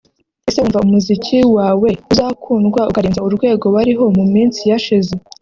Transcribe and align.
Ese 0.47 0.57
wumva 0.61 0.83
umuziki 0.87 1.37
wawe 1.57 1.89
uzakundwa 2.11 2.81
ukarenza 2.89 3.25
urwego 3.27 3.65
wariho 3.75 4.03
mu 4.17 4.23
minsi 4.33 4.61
yashize 4.71 5.13